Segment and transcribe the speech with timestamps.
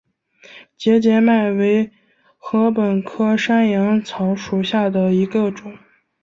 [0.75, 1.91] 节节麦为
[2.39, 5.77] 禾本科山羊草属下的一个种。